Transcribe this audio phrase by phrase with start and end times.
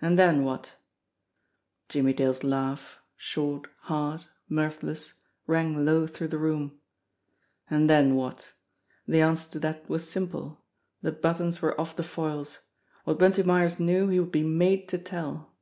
[0.00, 0.76] And then, what?
[1.90, 5.12] Jimmie Dale's laugh, short, hard, mirthless,
[5.46, 6.80] rang low through the room.
[7.68, 8.54] And then, what?
[9.06, 10.64] The answer to that was simple.
[11.02, 12.60] The buttons were off the foils.
[13.04, 15.52] What Bunty Myers knew he would be made to tell.